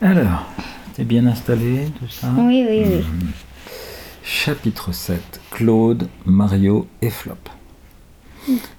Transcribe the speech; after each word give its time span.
Alors, 0.00 0.46
t'es 0.94 1.02
bien 1.04 1.26
installé, 1.26 1.88
tout 1.98 2.08
ça? 2.08 2.28
Oui, 2.36 2.64
oui, 2.68 2.82
oui. 2.86 2.96
Mhm. 2.98 3.32
Chapitre 4.22 4.92
7. 4.92 5.40
Claude, 5.50 6.08
Mario 6.24 6.86
et 7.02 7.10
Flop. 7.10 7.34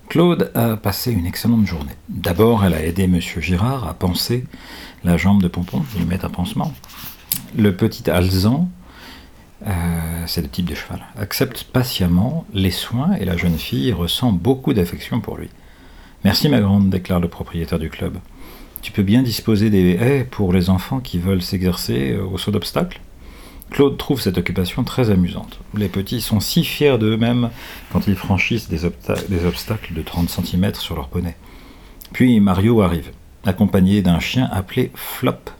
Claude 0.08 0.50
a 0.56 0.78
passé 0.78 1.12
une 1.12 1.26
excellente 1.26 1.66
journée. 1.68 1.92
D'abord, 2.08 2.64
elle 2.64 2.74
a 2.74 2.84
aidé 2.84 3.08
Monsieur 3.08 3.42
Girard 3.42 3.88
à 3.88 3.94
panser 3.94 4.46
la 5.04 5.18
jambe 5.18 5.42
de 5.44 5.48
Pompon, 5.48 5.84
lui 5.98 6.06
mettre 6.06 6.26
un 6.26 6.30
pansement. 6.30 6.74
Le 7.58 7.76
petit 7.76 8.10
Alzan, 8.10 8.70
euh, 9.68 9.72
c'est 10.26 10.42
le 10.42 10.48
type 10.48 10.70
de 10.70 10.76
cheval, 10.76 11.02
accepte 11.18 11.66
patiemment 11.66 12.46
les 12.54 12.72
soins 12.72 13.14
et 13.20 13.26
la 13.26 13.36
jeune 13.36 13.58
fille 13.58 13.92
ressent 13.92 14.32
beaucoup 14.32 14.74
d'affection 14.74 15.20
pour 15.20 15.38
lui. 15.38 15.50
Merci 16.24 16.48
ma 16.48 16.62
grande, 16.62 16.90
déclare 16.90 17.20
le 17.20 17.28
propriétaire 17.28 17.80
du 17.80 17.90
club. 17.90 18.18
Tu 18.82 18.92
peux 18.92 19.04
bien 19.04 19.22
disposer 19.22 19.70
des 19.70 19.92
haies 20.00 20.26
pour 20.30 20.54
les 20.54 20.70
enfants 20.70 21.00
qui 21.00 21.20
veulent 21.20 21.42
s'exercer 21.42 22.12
euh, 22.14 22.24
au 22.26 22.38
saut 22.38 22.52
d'obstacles 22.52 23.00
Claude 23.72 23.98
trouve 23.98 24.20
cette 24.20 24.40
occupation 24.40 24.84
très 24.84 25.12
amusante. 25.12 25.60
Les 25.78 25.90
petits 25.90 26.22
sont 26.22 26.40
si 26.40 26.64
fiers 26.64 26.98
d'eux-mêmes 26.98 27.52
quand 27.94 28.08
ils 28.08 28.16
franchissent 28.16 28.68
des, 28.68 28.84
obsta- 28.86 29.28
des 29.30 29.46
obstacles 29.46 29.94
de 29.94 30.02
30 30.02 30.28
cm 30.28 30.74
sur 30.74 30.96
leur 30.96 31.08
poney. 31.08 31.36
Puis 32.12 32.40
Mario 32.40 32.82
arrive, 32.82 33.12
accompagné 33.46 34.02
d'un 34.02 34.20
chien 34.20 34.50
appelé 34.52 34.92
Flop. 34.96 35.52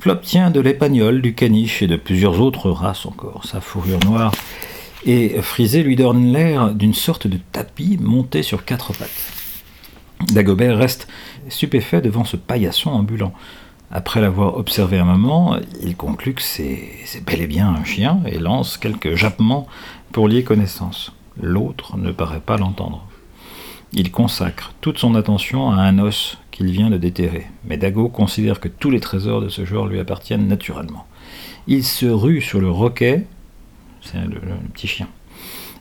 Flop 0.00 0.16
tient 0.16 0.50
de 0.50 0.58
l'épagnol, 0.58 1.22
du 1.22 1.34
caniche 1.34 1.80
et 1.80 1.86
de 1.86 1.94
plusieurs 1.96 2.40
autres 2.40 2.70
races 2.70 3.06
encore. 3.06 3.44
Sa 3.44 3.60
fourrure 3.60 4.00
noire 4.04 4.32
et 5.06 5.40
frisée 5.40 5.84
lui 5.84 5.94
donne 5.94 6.32
l'air 6.32 6.74
d'une 6.74 6.92
sorte 6.94 7.28
de 7.28 7.38
tapis 7.52 7.98
monté 8.00 8.42
sur 8.42 8.64
quatre 8.64 8.92
pattes. 8.94 9.10
Dagobert 10.32 10.78
reste 10.78 11.08
stupéfait 11.48 12.00
devant 12.00 12.24
ce 12.24 12.36
paillasson 12.36 12.90
ambulant. 12.90 13.32
Après 13.90 14.20
l'avoir 14.20 14.56
observé 14.56 14.98
un 14.98 15.04
moment, 15.04 15.56
il 15.82 15.96
conclut 15.96 16.34
que 16.34 16.42
c'est 16.42 17.24
bel 17.24 17.42
et 17.42 17.46
bien 17.46 17.68
un 17.68 17.84
chien 17.84 18.20
et 18.26 18.38
lance 18.38 18.76
quelques 18.76 19.14
jappements 19.14 19.66
pour 20.12 20.28
lier 20.28 20.42
connaissance. 20.42 21.12
L'autre 21.40 21.96
ne 21.96 22.10
paraît 22.10 22.40
pas 22.40 22.56
l'entendre. 22.56 23.06
Il 23.92 24.10
consacre 24.10 24.72
toute 24.80 24.98
son 24.98 25.14
attention 25.14 25.70
à 25.70 25.82
un 25.82 25.98
os 26.00 26.38
qu'il 26.50 26.70
vient 26.70 26.90
de 26.90 26.96
déterrer, 26.96 27.46
mais 27.64 27.76
Dago 27.76 28.08
considère 28.08 28.58
que 28.58 28.68
tous 28.68 28.90
les 28.90 29.00
trésors 29.00 29.40
de 29.40 29.48
ce 29.48 29.64
genre 29.64 29.86
lui 29.86 30.00
appartiennent 30.00 30.48
naturellement. 30.48 31.06
Il 31.68 31.84
se 31.84 32.06
rue 32.06 32.40
sur 32.40 32.60
le 32.60 32.70
roquet, 32.70 33.26
c'est 34.00 34.24
le 34.24 34.40
petit 34.72 34.88
chien, 34.88 35.08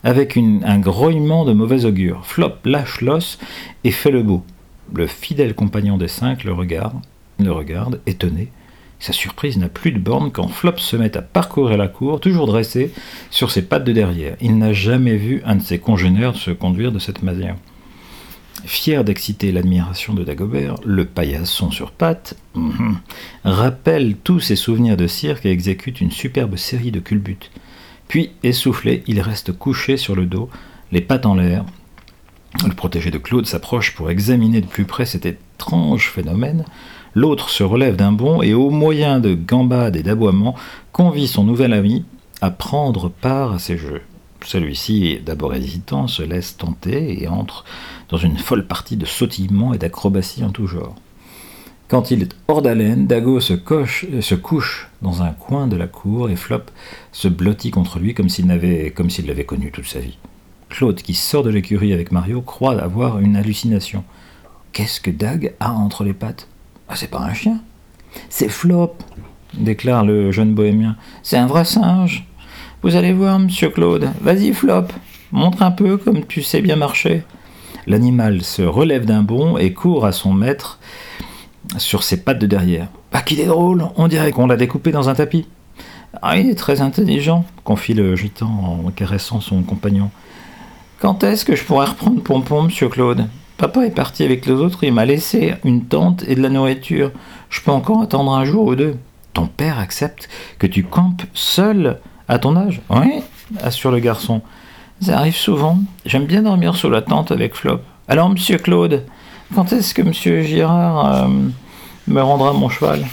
avec 0.04 0.38
un 0.38 0.80
grognement 0.80 1.46
de 1.46 1.54
mauvais 1.54 1.86
augure. 1.86 2.26
Flop 2.26 2.56
lâche 2.66 3.02
l'os 3.02 3.40
et 3.84 3.92
fait 3.92 4.12
le 4.12 4.24
beau. 4.24 4.44
Le 4.94 5.08
fidèle 5.08 5.56
compagnon 5.56 5.98
des 5.98 6.08
cinq 6.08 6.44
le 6.44 6.54
regarde, 6.54 8.00
étonné. 8.06 8.50
Sa 9.00 9.12
surprise 9.12 9.58
n'a 9.58 9.68
plus 9.68 9.92
de 9.92 10.00
borne 10.00 10.32
quand 10.32 10.48
Flop 10.48 10.78
se 10.78 10.96
met 10.96 11.18
à 11.18 11.22
parcourir 11.22 11.78
la 11.78 11.90
cour, 11.90 12.22
toujours 12.22 12.48
dressé, 12.48 12.94
sur 13.32 13.52
ses 13.52 13.64
pattes 13.64 13.84
de 13.84 13.92
derrière. 13.92 14.38
Il 14.40 14.58
n'a 14.58 14.72
jamais 14.72 15.18
vu 15.18 15.42
un 15.46 15.58
de 15.58 15.62
ses 15.62 15.78
congénères 15.78 16.38
se 16.38 16.52
conduire 16.52 16.94
de 16.94 17.00
cette 17.00 17.22
manière. 17.22 17.56
Fier 18.66 19.04
d'exciter 19.04 19.52
l'admiration 19.52 20.14
de 20.14 20.24
Dagobert, 20.24 20.76
le 20.86 21.04
paillasson 21.04 21.70
sur 21.70 21.92
pattes 21.92 22.38
mhm, 22.56 22.98
rappelle 23.44 24.16
tous 24.16 24.40
ses 24.40 24.56
souvenirs 24.56 24.96
de 24.96 25.08
cirque 25.08 25.46
et 25.46 25.52
exécute 25.52 26.00
une 26.00 26.12
superbe 26.12 26.56
série 26.56 26.92
de 26.92 27.02
culbutes. 27.02 27.52
Puis, 28.14 28.30
essoufflé, 28.44 29.04
il 29.08 29.20
reste 29.22 29.54
couché 29.54 29.98
sur 29.98 30.16
le 30.16 30.28
dos, 30.28 30.48
les 30.92 31.02
pattes 31.02 31.26
en 31.26 31.34
l'air. 31.34 31.66
Le 32.64 32.76
protégé 32.76 33.10
de 33.10 33.18
Claude 33.18 33.48
s'approche 33.48 33.96
pour 33.96 34.12
examiner 34.12 34.62
de 34.62 34.68
plus 34.68 34.86
près 34.86 35.08
cet 35.08 35.26
étrange 35.26 36.12
phénomène. 36.12 36.64
L'autre 37.16 37.50
se 37.50 37.64
relève 37.64 37.96
d'un 37.96 38.12
bond 38.12 38.44
et, 38.44 38.54
au 38.54 38.70
moyen 38.70 39.20
de 39.20 39.34
gambades 39.34 39.96
et 39.96 40.04
d'aboiements, 40.04 40.54
convie 40.92 41.28
son 41.28 41.44
nouvel 41.44 41.74
ami 41.74 42.06
à 42.40 42.52
prendre 42.52 43.10
part 43.10 43.54
à 43.54 43.58
ses 43.58 43.80
jeux. 43.80 44.04
Celui-ci, 44.46 45.20
d'abord 45.26 45.56
hésitant, 45.56 46.08
se 46.08 46.22
laisse 46.22 46.56
tenter 46.56 47.20
et 47.20 47.28
entre 47.28 47.66
dans 48.10 48.18
une 48.18 48.38
folle 48.38 48.68
partie 48.68 48.96
de 48.96 49.08
sautillements 49.08 49.74
et 49.74 49.80
d'acrobaties 49.80 50.44
en 50.44 50.52
tout 50.52 50.68
genre. 50.68 50.94
Quand 51.94 52.10
il 52.10 52.24
est 52.24 52.36
hors 52.48 52.64
d'haleine, 52.64 53.06
Dago 53.06 53.38
euh, 53.38 53.86
se 54.22 54.34
couche 54.34 54.90
dans 55.04 55.22
un 55.22 55.30
coin 55.30 55.68
de 55.68 55.76
la 55.76 55.86
cour 55.86 56.32
et 56.32 56.36
Flop 56.36 56.64
se 57.12 57.28
blottit 57.28 57.70
contre 57.70 58.00
lui 58.00 58.16
comme 58.16 58.30
s'il 58.30 58.48
n'avait- 58.48 58.90
comme 58.90 59.12
s'il 59.12 59.28
l'avait 59.28 59.44
connu 59.44 59.70
toute 59.70 59.86
sa 59.86 60.00
vie. 60.00 60.18
Claude, 60.70 61.04
qui 61.04 61.14
sort 61.14 61.44
de 61.44 61.52
l'écurie 61.52 61.94
avec 61.94 62.12
Mario, 62.12 62.42
croit 62.42 62.82
avoir 62.82 63.20
une 63.20 63.36
hallucination. 63.36 64.04
Qu'est-ce 64.72 65.00
que 65.02 65.12
Dag 65.12 65.54
a 65.60 65.72
entre 65.72 66.04
les 66.04 66.14
pattes? 66.14 66.48
Ah, 66.90 66.96
c'est 66.96 67.12
pas 67.12 67.20
un 67.20 67.36
chien 67.36 67.60
C'est 68.28 68.50
Flop, 68.50 68.96
déclare 69.54 70.04
le 70.04 70.32
jeune 70.32 70.56
bohémien. 70.56 70.96
C'est 71.22 71.38
un 71.38 71.46
vrai 71.46 71.64
singe. 71.64 72.26
Vous 72.82 72.96
allez 72.96 73.14
voir, 73.14 73.38
monsieur 73.38 73.70
Claude. 73.70 74.10
Vas-y, 74.20 74.52
Flop, 74.54 74.88
montre 75.32 75.62
un 75.62 75.70
peu 75.70 75.98
comme 75.98 76.26
tu 76.26 76.42
sais 76.42 76.64
bien 76.64 76.76
marcher. 76.76 77.22
L'animal 77.86 78.42
se 78.42 78.64
relève 78.64 79.06
d'un 79.06 79.22
bond 79.22 79.60
et 79.60 79.74
court 79.74 80.08
à 80.08 80.12
son 80.12 80.34
maître 80.34 80.80
sur 81.78 82.04
ses 82.04 82.18
pattes 82.18 82.40
de 82.40 82.48
derrière. 82.48 82.88
Ah, 83.12 83.22
qu'il 83.22 83.40
est 83.40 83.46
drôle, 83.46 83.86
on 83.96 84.08
dirait 84.08 84.32
qu'on 84.32 84.48
l'a 84.48 84.58
découpé 84.58 84.92
dans 84.92 85.10
un 85.10 85.16
tapis. 85.16 85.48
Ah, 86.22 86.38
il 86.38 86.50
est 86.50 86.56
très 86.56 86.82
intelligent, 86.82 87.46
confie 87.64 87.94
le 87.94 88.16
gitan 88.16 88.48
en 88.86 88.92
caressant 88.92 89.40
son 89.40 89.62
compagnon. 89.64 90.10
Quand 91.00 91.24
est-ce 91.24 91.46
que 91.46 91.56
je 91.56 91.64
pourrais 91.64 91.88
reprendre 91.88 92.22
Pompon, 92.22 92.64
monsieur 92.64 92.90
Claude? 92.90 93.28
Papa 93.58 93.86
est 93.86 93.92
parti 93.92 94.24
avec 94.24 94.46
les 94.46 94.54
autres, 94.54 94.84
il 94.84 94.94
m'a 94.94 95.06
laissé 95.06 95.56
une 95.64 95.86
tente 95.86 96.24
et 96.28 96.36
de 96.36 96.42
la 96.42 96.50
nourriture. 96.50 97.12
Je 97.50 97.62
peux 97.62 97.72
encore 97.72 98.02
attendre 98.02 98.34
un 98.34 98.46
jour 98.46 98.68
ou 98.68 98.76
deux. 98.76 98.98
Ton 99.34 99.48
père 99.48 99.80
accepte 99.80 100.30
que 100.60 100.68
tu 100.68 100.84
campes 100.84 101.24
seul 101.34 102.00
à 102.28 102.40
ton 102.40 102.56
âge? 102.56 102.82
Oui, 102.90 103.22
assure 103.62 103.92
le 103.92 104.00
garçon. 104.00 104.42
Ça 105.02 105.18
arrive 105.18 105.36
souvent. 105.36 105.80
J'aime 106.06 106.26
bien 106.26 106.44
dormir 106.44 106.76
sous 106.76 106.90
la 106.90 107.02
tente 107.02 107.32
avec 107.32 107.56
Flop. 107.56 107.80
Alors, 108.08 108.30
monsieur 108.30 108.58
Claude, 108.58 109.04
quand 109.56 109.74
est-ce 109.74 109.94
que 109.94 110.02
monsieur 110.02 110.42
Girard 110.42 111.26
euh, 111.26 111.28
me 112.08 112.22
rendra 112.22 112.54
mon 112.54 112.70
cheval 112.70 113.06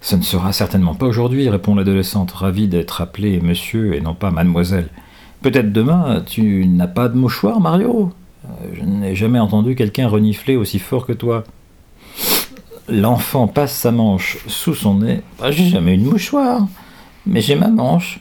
Ce 0.00 0.16
ne 0.16 0.22
sera 0.22 0.52
certainement 0.52 0.94
pas 0.94 1.06
aujourd'hui, 1.06 1.48
répond 1.48 1.74
l'adolescente, 1.74 2.32
ravie 2.32 2.68
d'être 2.68 3.00
appelée 3.00 3.40
monsieur 3.40 3.94
et 3.94 4.00
non 4.00 4.14
pas 4.14 4.30
mademoiselle. 4.30 4.88
Peut-être 5.42 5.72
demain, 5.72 6.22
tu 6.26 6.66
n'as 6.66 6.86
pas 6.86 7.08
de 7.08 7.16
mouchoir, 7.16 7.60
Mario? 7.60 8.12
Euh, 8.44 8.48
Je 8.74 8.82
n'ai 8.84 9.14
jamais 9.14 9.38
entendu 9.38 9.74
quelqu'un 9.74 10.08
renifler 10.08 10.56
aussi 10.56 10.78
fort 10.78 11.06
que 11.06 11.12
toi. 11.12 11.44
L'enfant 12.88 13.48
passe 13.48 13.74
sa 13.76 13.90
manche 13.90 14.38
sous 14.46 14.74
son 14.74 14.94
nez. 14.98 15.22
Ah, 15.42 15.50
j'ai 15.50 15.68
jamais 15.68 15.94
eu 15.94 15.98
de 15.98 16.04
mouchoir, 16.08 16.66
mais 17.26 17.40
j'ai 17.40 17.56
ma 17.56 17.68
manche. 17.68 18.20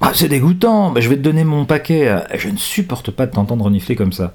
Ah, 0.00 0.12
c'est 0.14 0.28
dégoûtant, 0.28 0.92
Bah, 0.92 1.00
je 1.00 1.08
vais 1.08 1.16
te 1.16 1.22
donner 1.22 1.42
mon 1.42 1.64
paquet. 1.64 2.08
Ah, 2.08 2.24
Je 2.36 2.48
ne 2.50 2.56
supporte 2.56 3.10
pas 3.10 3.26
de 3.26 3.32
t'entendre 3.32 3.64
renifler 3.64 3.96
comme 3.96 4.12
ça. 4.12 4.32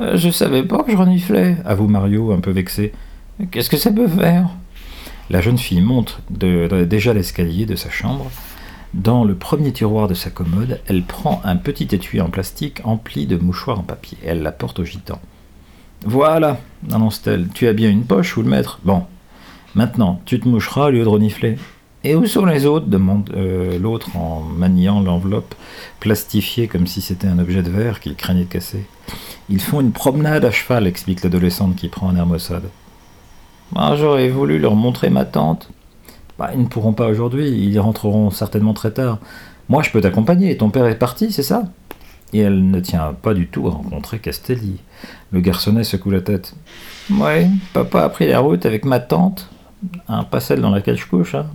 Euh, 0.00 0.16
je 0.16 0.30
savais 0.30 0.62
pas 0.62 0.82
que 0.82 0.92
je 0.92 0.96
reniflais, 0.96 1.56
avoue 1.64 1.88
Mario, 1.88 2.32
un 2.32 2.40
peu 2.40 2.50
vexé. 2.50 2.92
Qu'est-ce 3.50 3.70
que 3.70 3.76
ça 3.76 3.90
peut 3.92 4.08
faire? 4.08 4.48
La 5.30 5.40
jeune 5.40 5.58
fille 5.58 5.80
monte 5.80 6.20
de- 6.30 6.68
de- 6.68 6.84
déjà 6.84 7.12
l'escalier 7.12 7.66
de 7.66 7.76
sa 7.76 7.90
chambre. 7.90 8.30
Dans 8.94 9.24
le 9.24 9.34
premier 9.34 9.72
tiroir 9.72 10.08
de 10.08 10.14
sa 10.14 10.30
commode, 10.30 10.80
elle 10.86 11.02
prend 11.02 11.42
un 11.44 11.56
petit 11.56 11.88
étui 11.94 12.20
en 12.20 12.30
plastique 12.30 12.80
empli 12.84 13.26
de 13.26 13.36
mouchoirs 13.36 13.80
en 13.80 13.82
papier. 13.82 14.16
Elle 14.24 14.42
l'apporte 14.42 14.78
au 14.78 14.84
gitan. 14.84 15.20
Voilà, 16.06 16.58
annonce-t-elle, 16.90 17.48
tu 17.52 17.66
as 17.66 17.72
bien 17.74 17.90
une 17.90 18.04
poche 18.04 18.36
où 18.36 18.42
le 18.42 18.48
mettre? 18.48 18.78
Bon, 18.84 19.02
maintenant, 19.74 20.22
tu 20.24 20.40
te 20.40 20.48
moucheras 20.48 20.86
au 20.86 20.90
lieu 20.90 21.02
de 21.02 21.08
renifler. 21.08 21.58
Et 22.04 22.14
où 22.14 22.24
sont 22.26 22.46
les 22.46 22.64
autres? 22.64 22.86
demande 22.86 23.28
euh, 23.36 23.78
l'autre 23.78 24.16
en 24.16 24.40
maniant 24.40 25.00
l'enveloppe 25.00 25.54
plastifiée 26.00 26.68
comme 26.68 26.86
si 26.86 27.00
c'était 27.02 27.26
un 27.26 27.38
objet 27.40 27.62
de 27.62 27.70
verre 27.70 27.98
qu'il 28.00 28.14
craignait 28.14 28.44
de 28.44 28.48
casser. 28.48 28.84
Ils 29.48 29.60
font 29.60 29.80
une 29.80 29.92
promenade 29.92 30.44
à 30.44 30.50
cheval, 30.50 30.86
explique 30.86 31.22
l'adolescente 31.22 31.76
qui 31.76 31.88
prend 31.88 32.10
un 32.10 32.16
air 32.16 32.26
maussade. 32.26 32.64
Ah, 33.74 33.94
J'aurais 33.96 34.28
voulu 34.28 34.58
leur 34.58 34.74
montrer 34.74 35.10
ma 35.10 35.24
tante. 35.24 35.70
Bah, 36.38 36.50
ils 36.54 36.60
ne 36.60 36.66
pourront 36.66 36.92
pas 36.92 37.08
aujourd'hui, 37.08 37.48
ils 37.48 37.72
y 37.72 37.78
rentreront 37.78 38.30
certainement 38.30 38.74
très 38.74 38.92
tard. 38.92 39.18
Moi, 39.68 39.82
je 39.82 39.90
peux 39.90 40.00
t'accompagner, 40.00 40.56
ton 40.56 40.70
père 40.70 40.86
est 40.86 40.98
parti, 40.98 41.32
c'est 41.32 41.42
ça? 41.42 41.64
Et 42.32 42.40
elle 42.40 42.70
ne 42.70 42.80
tient 42.80 43.14
pas 43.20 43.34
du 43.34 43.46
tout 43.48 43.66
à 43.66 43.70
rencontrer 43.70 44.18
Castelli. 44.18 44.80
Le 45.32 45.40
garçonnet 45.40 45.84
secoue 45.84 46.10
la 46.10 46.20
tête. 46.20 46.54
Ouais, 47.10 47.48
papa 47.72 48.02
a 48.02 48.08
pris 48.10 48.28
la 48.28 48.40
route 48.40 48.66
avec 48.66 48.84
ma 48.84 49.00
tante, 49.00 49.48
hein, 50.08 50.24
pas 50.24 50.40
celle 50.40 50.60
dans 50.60 50.70
laquelle 50.70 50.98
je 50.98 51.06
couche, 51.06 51.34
hein, 51.34 51.46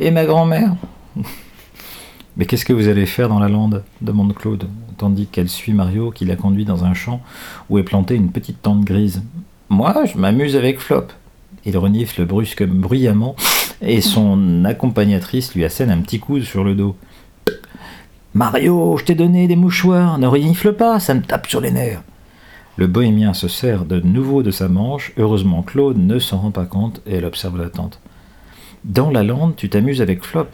et 0.00 0.10
ma 0.10 0.24
grand-mère? 0.24 0.74
Mais 2.38 2.46
qu'est-ce 2.46 2.64
que 2.64 2.72
vous 2.72 2.86
allez 2.86 3.04
faire 3.04 3.28
dans 3.28 3.40
la 3.40 3.48
lande 3.48 3.82
demande 4.00 4.32
Claude, 4.32 4.68
tandis 4.96 5.26
qu'elle 5.26 5.48
suit 5.48 5.72
Mario 5.72 6.12
qui 6.12 6.24
la 6.24 6.36
conduit 6.36 6.64
dans 6.64 6.84
un 6.84 6.94
champ 6.94 7.20
où 7.68 7.78
est 7.78 7.82
plantée 7.82 8.14
une 8.14 8.30
petite 8.30 8.62
tente 8.62 8.84
grise. 8.84 9.22
Moi, 9.68 10.04
je 10.04 10.16
m'amuse 10.16 10.54
avec 10.54 10.78
Flop. 10.78 11.08
Il 11.64 11.76
renifle 11.76 12.24
brusque, 12.24 12.64
bruyamment 12.64 13.34
et 13.82 14.00
son 14.00 14.64
accompagnatrice 14.64 15.54
lui 15.54 15.64
assène 15.64 15.90
un 15.90 15.98
petit 15.98 16.20
coup 16.20 16.40
sur 16.40 16.62
le 16.62 16.76
dos. 16.76 16.96
Mario, 18.34 18.96
je 18.96 19.04
t'ai 19.04 19.14
donné 19.16 19.48
des 19.48 19.56
mouchoirs, 19.56 20.18
ne 20.18 20.28
renifle 20.28 20.74
pas, 20.74 21.00
ça 21.00 21.14
me 21.14 21.22
tape 21.22 21.48
sur 21.48 21.60
les 21.60 21.72
nerfs. 21.72 22.02
Le 22.76 22.86
bohémien 22.86 23.34
se 23.34 23.48
sert 23.48 23.84
de 23.84 23.98
nouveau 23.98 24.44
de 24.44 24.52
sa 24.52 24.68
manche. 24.68 25.12
Heureusement, 25.16 25.62
Claude 25.62 25.98
ne 25.98 26.20
s'en 26.20 26.38
rend 26.38 26.52
pas 26.52 26.66
compte 26.66 27.00
et 27.04 27.16
elle 27.16 27.24
observe 27.24 27.58
la 27.58 27.68
tante. 27.68 27.98
Dans 28.84 29.10
la 29.10 29.24
lande, 29.24 29.56
tu 29.56 29.68
t'amuses 29.68 30.00
avec 30.00 30.24
Flop, 30.24 30.46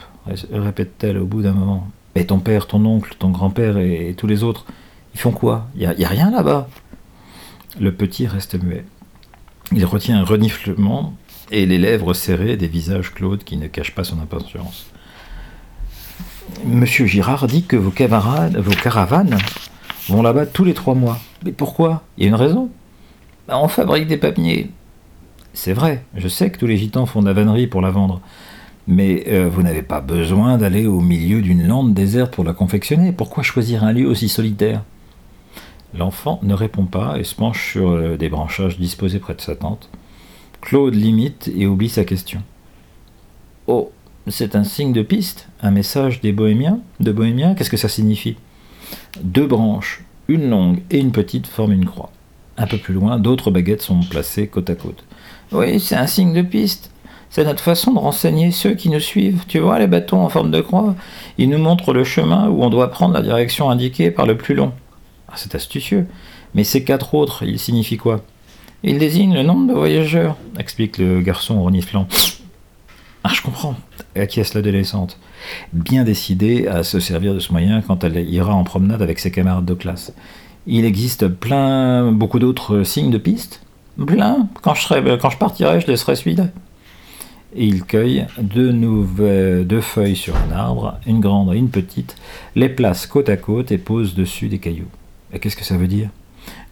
répète-t-elle 0.51 1.17
au 1.17 1.25
bout 1.25 1.41
d'un 1.41 1.53
moment. 1.53 1.89
Et 2.15 2.25
ton 2.25 2.39
père, 2.39 2.67
ton 2.67 2.83
oncle, 2.85 3.15
ton 3.19 3.29
grand-père 3.29 3.77
et, 3.77 4.15
tous 4.17 4.27
les 4.27 4.43
autres, 4.43 4.65
ils 5.13 5.19
font 5.19 5.31
quoi? 5.31 5.67
Il 5.75 5.89
n'y 5.97 6.05
a, 6.05 6.09
rien 6.09 6.31
là-bas. 6.31 6.67
Le 7.79 7.93
petit 7.93 8.25
reste 8.25 8.61
muet. 8.61 8.85
Il 9.71 9.85
retient 9.85 10.19
un 10.19 10.23
reniflement 10.23 11.13
et 11.51 11.65
les 11.65 11.77
lèvres 11.77 12.13
serrées 12.13 12.57
des 12.57 12.67
visages 12.67 13.13
Claude 13.13 13.43
qui 13.43 13.57
ne 13.57 13.67
cachent 13.67 13.93
pas 13.93 14.03
son 14.03 14.19
impatience. 14.19 14.85
Monsieur 16.63 17.05
Girard 17.05 17.47
dit 17.47 17.63
que 17.63 17.75
vos 17.75 17.91
camarades, 17.91 18.57
vos 18.57 18.75
caravanes 18.75 19.37
vont 20.07 20.21
là-bas 20.21 20.45
tous 20.45 20.63
les 20.63 20.73
trois 20.73 20.95
mois. 20.95 21.19
Mais 21.43 21.51
pourquoi? 21.51 22.03
Il 22.17 22.23
y 22.23 22.25
a 22.27 22.29
une 22.29 22.35
raison. 22.35 22.69
On 23.47 23.67
fabrique 23.67 24.07
des 24.07 24.17
papiers. 24.17 24.71
C'est 25.53 25.73
vrai, 25.73 26.03
je 26.15 26.27
sais 26.27 26.49
que 26.49 26.57
tous 26.57 26.67
les 26.67 26.77
gitans 26.77 27.05
font 27.05 27.21
de 27.21 27.27
la 27.27 27.33
vannerie 27.33 27.67
pour 27.67 27.81
la 27.81 27.91
vendre. 27.91 28.21
Mais 28.87 29.23
euh, 29.27 29.49
vous 29.49 29.63
n'avez 29.63 29.81
pas 29.81 30.01
besoin 30.01 30.57
d'aller 30.57 30.85
au 30.85 31.01
milieu 31.01 31.41
d'une 31.41 31.67
lande 31.67 31.93
déserte 31.93 32.33
pour 32.33 32.43
la 32.43 32.53
confectionner. 32.53 33.11
Pourquoi 33.11 33.41
choisir 33.41 33.83
un 33.83 33.91
lieu 33.91 34.07
aussi 34.07 34.29
solitaire? 34.29 34.83
L'enfant 35.97 36.39
ne 36.43 36.53
répond 36.53 36.85
pas 36.85 37.17
et 37.17 37.23
se 37.23 37.35
penche 37.35 37.71
sur 37.71 37.89
euh, 37.89 38.17
des 38.17 38.29
branchages 38.29 38.77
disposés 38.77 39.19
près 39.19 39.33
de 39.33 39.41
sa 39.41 39.55
tante. 39.55 39.89
Claude 40.61 40.93
limite 40.93 41.49
et 41.55 41.67
oublie 41.67 41.89
sa 41.89 42.03
question. 42.03 42.41
Oh, 43.67 43.91
c'est 44.27 44.55
un 44.55 44.63
signe 44.63 44.93
de 44.93 45.01
piste? 45.01 45.47
Un 45.61 45.71
message 45.71 46.21
des 46.21 46.31
bohémiens? 46.31 46.79
De 46.99 47.11
bohémiens? 47.11 47.55
Qu'est-ce 47.55 47.69
que 47.69 47.77
ça 47.77 47.89
signifie? 47.89 48.35
Deux 49.21 49.47
branches, 49.47 50.03
une 50.27 50.49
longue 50.49 50.81
et 50.91 50.99
une 50.99 51.11
petite, 51.11 51.47
forment 51.47 51.73
une 51.73 51.85
croix. 51.85 52.11
Un 52.57 52.67
peu 52.67 52.77
plus 52.77 52.93
loin, 52.93 53.17
d'autres 53.19 53.51
baguettes 53.51 53.81
sont 53.81 53.99
placées 54.01 54.47
côte 54.47 54.69
à 54.69 54.75
côte. 54.75 55.03
Oui, 55.51 55.79
c'est 55.79 55.95
un 55.95 56.07
signe 56.07 56.33
de 56.33 56.41
piste. 56.41 56.91
C'est 57.29 57.43
notre 57.43 57.63
façon 57.63 57.91
de 57.91 57.99
renseigner 57.99 58.51
ceux 58.51 58.75
qui 58.75 58.89
nous 58.89 58.99
suivent. 58.99 59.43
Tu 59.47 59.59
vois 59.59 59.79
les 59.79 59.87
bâtons 59.87 60.21
en 60.21 60.29
forme 60.29 60.51
de 60.51 60.61
croix 60.61 60.95
Ils 61.37 61.49
nous 61.49 61.57
montrent 61.57 61.93
le 61.93 62.03
chemin 62.03 62.47
où 62.49 62.63
on 62.63 62.69
doit 62.69 62.91
prendre 62.91 63.13
la 63.13 63.21
direction 63.21 63.69
indiquée 63.69 64.11
par 64.11 64.25
le 64.25 64.37
plus 64.37 64.55
long. 64.55 64.71
Ah, 65.27 65.33
c'est 65.35 65.55
astucieux. 65.55 66.07
Mais 66.53 66.63
ces 66.63 66.83
quatre 66.83 67.13
autres, 67.13 67.43
ils 67.43 67.59
signifient 67.59 67.97
quoi? 67.97 68.21
Ils 68.83 68.99
désignent 68.99 69.33
le 69.33 69.43
nombre 69.43 69.67
de 69.67 69.73
voyageurs, 69.73 70.37
explique 70.59 70.97
le 70.99 71.21
garçon 71.21 71.63
reniflant. 71.63 72.07
Ah, 73.23 73.31
je 73.33 73.41
comprends, 73.41 73.75
acquiesce 74.15 74.53
l'adolescente, 74.53 75.17
bien 75.73 76.03
décidée 76.03 76.67
à 76.67 76.83
se 76.83 76.99
servir 76.99 77.33
de 77.33 77.39
ce 77.39 77.51
moyen 77.51 77.81
quand 77.81 78.03
elle 78.03 78.29
ira 78.29 78.53
en 78.53 78.63
promenade 78.63 79.01
avec 79.01 79.17
ses 79.17 79.31
camarades 79.31 79.65
de 79.65 79.73
classe. 79.73 80.13
Il 80.67 80.85
existe 80.85 81.27
plein, 81.27 82.11
beaucoup 82.11 82.37
d'autres 82.37 82.83
signes 82.83 83.09
de 83.09 83.17
piste? 83.17 83.61
Plein? 84.05 84.47
Quand 84.61 84.75
je, 84.75 84.83
serai, 84.83 85.17
quand 85.19 85.31
je 85.31 85.37
partirai, 85.37 85.81
je 85.81 85.87
laisserai 85.87 86.15
celui-là. 86.15 86.45
Et 87.57 87.65
il 87.65 87.85
cueille 87.85 88.27
deux, 88.37 88.73
nouvelles, 88.73 89.81
feuilles 89.81 90.17
sur 90.17 90.35
un 90.35 90.51
arbre, 90.51 90.99
une 91.07 91.21
grande 91.21 91.53
et 91.53 91.57
une 91.57 91.69
petite, 91.69 92.17
les 92.55 92.67
place 92.67 93.07
côte 93.07 93.29
à 93.29 93.37
côte 93.37 93.71
et 93.71 93.77
pose 93.77 94.13
dessus 94.13 94.49
des 94.49 94.59
cailloux. 94.59 94.89
Et 95.31 95.39
qu'est-ce 95.39 95.55
que 95.55 95.63
ça 95.63 95.77
veut 95.77 95.87
dire? 95.87 96.09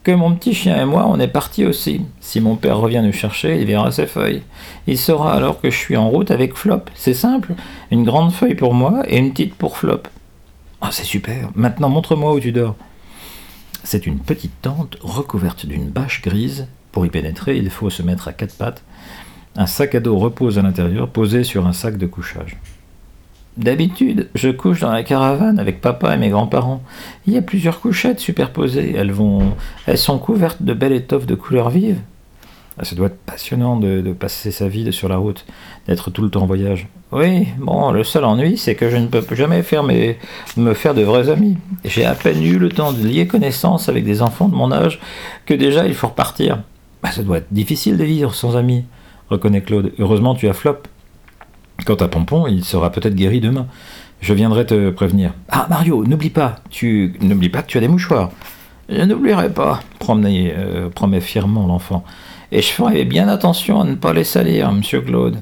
Que 0.03 0.12
mon 0.12 0.35
petit 0.35 0.53
chien 0.53 0.81
et 0.81 0.85
moi, 0.85 1.07
on 1.07 1.21
est 1.21 1.30
partis 1.30 1.65
aussi. 1.65 2.01
Si 2.19 2.41
mon 2.41 2.57
père 2.57 2.77
revient 2.77 3.01
nous 3.01 3.13
chercher, 3.13 3.62
il 3.62 3.65
verra 3.65 3.89
ces 3.94 4.07
feuilles. 4.07 4.41
Il 4.85 4.97
saura 4.97 5.33
alors 5.33 5.62
que 5.62 5.69
je 5.69 5.77
suis 5.77 5.95
en 5.95 6.09
route 6.09 6.31
avec 6.31 6.56
Flop. 6.56 6.81
C'est 6.95 7.13
simple. 7.13 7.53
Une 7.89 8.03
grande 8.03 8.33
feuille 8.33 8.56
pour 8.56 8.74
moi 8.74 9.03
et 9.07 9.18
une 9.18 9.31
petite 9.31 9.56
pour 9.56 9.77
Flop. 9.77 10.03
Ah, 10.81 10.89
c'est 10.91 11.06
super. 11.06 11.50
Maintenant, 11.56 11.88
montre-moi 11.88 12.33
où 12.33 12.41
tu 12.41 12.51
dors. 12.51 12.75
C'est 13.86 14.06
une 14.06 14.19
petite 14.19 14.62
tente 14.62 14.97
recouverte 15.00 15.65
d'une 15.65 15.89
bâche 15.89 16.21
grise. 16.21 16.68
Pour 16.91 17.06
y 17.06 17.09
pénétrer, 17.09 17.56
il 17.56 17.69
faut 17.69 17.89
se 17.89 18.03
mettre 18.03 18.27
à 18.27 18.33
quatre 18.33 18.57
pattes. 18.57 18.83
Un 19.55 19.67
sac 19.67 19.94
à 19.95 20.00
dos 20.00 20.17
repose 20.17 20.57
à 20.57 20.61
l'intérieur, 20.61 21.09
posé 21.09 21.44
sur 21.44 21.67
un 21.67 21.73
sac 21.73 21.97
de 21.97 22.07
couchage. 22.07 22.57
D'habitude, 23.55 24.29
je 24.33 24.50
couche 24.50 24.79
dans 24.79 24.91
la 24.91 25.03
caravane 25.03 25.59
avec 25.59 25.79
papa 25.79 26.15
et 26.15 26.17
mes 26.17 26.29
grands-parents. 26.29 26.81
Il 27.27 27.33
y 27.33 27.38
a 27.38 27.41
plusieurs 27.44 27.79
couchettes 27.79 28.19
superposées. 28.19 28.95
Elles, 28.97 29.11
vont... 29.11 29.53
Elles 29.85 30.00
sont 30.00 30.17
couvertes 30.17 30.63
de 30.63 30.73
belles 30.73 30.94
étoffes 30.94 31.27
de 31.27 31.35
couleurs 31.35 31.69
vives. 31.69 32.00
Ah, 32.79 32.85
ça 32.85 32.95
doit 32.95 33.05
être 33.07 33.19
passionnant 33.19 33.77
de, 33.77 34.01
passer 34.13 34.50
sa 34.50 34.67
vie 34.67 34.91
sur 34.91 35.07
la 35.07 35.17
route, 35.17 35.45
d'être 35.88 36.09
tout 36.09 36.23
le 36.23 36.31
temps 36.31 36.41
en 36.41 36.47
voyage. 36.47 36.88
Oui, 37.11 37.47
bon, 37.59 37.91
le 37.91 38.03
seul 38.03 38.25
ennui, 38.25 38.57
c'est 38.57 38.73
que 38.73 38.89
je 38.89 38.97
ne 38.97 39.05
peux 39.05 39.23
jamais 39.35 39.61
faire 39.61 39.83
me 39.83 40.73
faire 40.73 40.95
de 40.95 41.03
vrais 41.03 41.29
amis. 41.29 41.57
J'ai 41.85 42.05
à 42.05 42.15
peine 42.15 42.41
eu 42.41 42.57
le 42.57 42.69
temps 42.69 42.91
de 42.91 43.05
lier 43.05 43.27
connaissance 43.27 43.89
avec 43.89 44.03
des 44.03 44.23
enfants 44.23 44.50
de 44.50 44.55
mon 44.55 44.71
âge 44.71 45.00
que 45.45 45.53
déjà 45.53 45.85
il 45.85 45.94
faut 45.94 46.07
repartir. 46.07 46.63
Bah, 47.03 47.11
ça 47.11 47.21
doit 47.21 47.38
être 47.38 47.53
difficile 47.53 47.97
de 47.97 48.03
vivre 48.03 48.33
sans 48.33 48.57
amis, 48.57 48.85
reconnaît 49.33 49.62
Claude. 49.62 49.91
Heureusement, 50.00 50.35
tu 50.35 50.47
as 50.47 50.53
Flop. 50.53 50.77
Quant 51.85 51.95
à 51.95 52.07
Pompon, 52.07 52.47
il 52.47 52.63
sera 52.63 52.91
peut-être 52.91 53.15
guéri 53.15 53.41
demain. 53.41 53.68
Je 54.21 54.33
viendrai 54.33 54.65
te 54.65 54.89
prévenir. 54.89 55.33
Ah 55.50 55.68
Mario, 55.69 56.06
n'oublie 56.06 56.30
pas, 56.30 56.56
tu 56.69 57.15
n'oublie 57.21 57.50
pas 57.50 57.62
que 57.62 57.68
tu 57.68 57.77
as 57.77 57.81
des 57.81 57.89
mouchoirs. 57.89 58.31
Je 58.88 59.01
n'oublierai 59.01 59.50
pas, 59.50 59.81
euh, 60.09 60.89
promet 60.89 61.21
fièrement 61.21 61.68
l'enfant. 61.68 62.03
Et 62.51 62.62
je 62.62 62.69
ferai 62.69 63.03
bien 63.06 63.27
attention 63.27 63.81
à 63.81 63.85
ne 63.85 63.95
pas 63.95 64.13
les 64.13 64.24
salir, 64.24 64.71
monsieur 64.71 65.01
Claude. 65.01 65.38